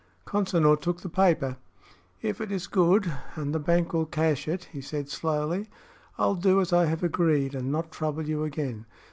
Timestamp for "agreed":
7.03-7.53